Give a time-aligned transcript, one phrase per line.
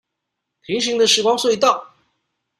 [0.61, 1.93] 平行的時光隧道